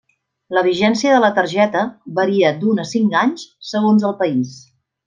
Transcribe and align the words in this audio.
La 0.57 0.63
vigència 0.67 1.11
de 1.17 1.19
la 1.25 1.29
targeta 1.35 1.83
varia 2.21 2.55
d'un 2.65 2.85
a 2.87 2.89
cinc 2.95 3.17
anys 3.25 3.49
segons 3.75 4.11
el 4.13 4.19
país. 4.25 4.61